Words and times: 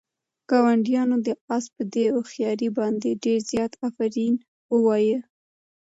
ګاونډیانو 0.49 1.17
د 1.27 1.29
آس 1.55 1.65
په 1.75 1.83
دې 1.93 2.05
هوښیارۍ 2.15 2.69
باندې 2.77 3.09
ډېر 3.23 3.39
زیات 3.51 3.73
آفرین 3.87 4.33
ووایه. 4.73 5.19